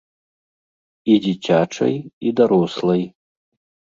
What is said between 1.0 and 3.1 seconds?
І дзіцячай, і дарослай.